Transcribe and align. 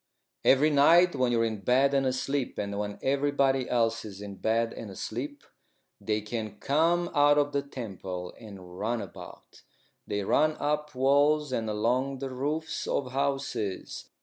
"Every 0.43 0.71
night 0.71 1.13
when 1.13 1.31
you're 1.31 1.45
in 1.45 1.59
bed 1.59 1.93
and 1.93 2.07
asleep, 2.07 2.57
and 2.57 2.79
when 2.79 2.97
everybody 3.03 3.69
else 3.69 4.03
is 4.03 4.19
in 4.19 4.37
bed 4.37 4.73
and 4.73 4.89
asleep, 4.89 5.43
they 5.99 6.21
can 6.21 6.57
come 6.57 7.11
out 7.13 7.37
of 7.37 7.51
the 7.51 7.61
temple 7.61 8.33
and 8.39 8.79
run 8.79 8.99
about. 8.99 9.61
They 10.07 10.23
run 10.23 10.57
up 10.59 10.95
walls 10.95 11.51
and 11.51 11.69
along 11.69 12.17
the 12.17 12.31
roofs 12.31 12.87
of 12.87 13.11
houses. 13.11 14.09